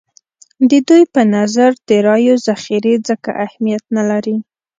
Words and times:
د 0.69 0.71
دوی 0.87 1.03
په 1.13 1.21
نظر 1.35 1.71
د 1.87 1.89
رایو 2.07 2.35
ذخیرې 2.47 2.95
ځکه 3.07 3.29
اهمیت 3.45 3.83
نه 3.95 4.03
لري. 4.09 4.35